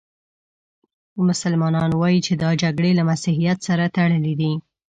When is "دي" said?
4.39-4.51